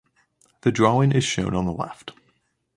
The 0.61 0.71
drawing 0.71 1.11
is 1.11 1.23
shown 1.23 1.53
on 1.53 1.65
the 1.67 1.71
left. 1.71 2.13